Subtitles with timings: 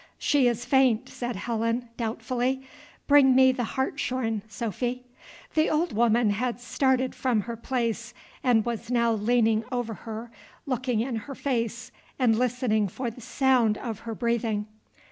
[0.17, 2.63] "She is faint," said Helen, doubtfully;
[3.05, 5.03] "bring me the hartshorn, Sophy."
[5.53, 8.11] The old woman had started from her place,
[8.43, 10.31] and was now leaning over her,
[10.65, 14.65] looking in her face, and listening for the sound of her breathing.